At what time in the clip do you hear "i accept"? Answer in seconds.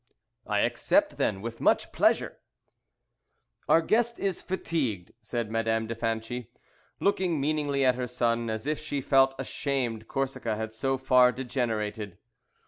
0.47-1.17